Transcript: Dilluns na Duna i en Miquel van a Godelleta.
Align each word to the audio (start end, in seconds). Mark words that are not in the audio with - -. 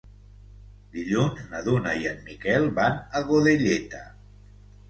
Dilluns 0.95 1.43
na 1.51 1.61
Duna 1.67 1.93
i 2.05 2.09
en 2.13 2.19
Miquel 2.31 2.67
van 2.81 2.99
a 3.21 3.23
Godelleta. 3.31 4.03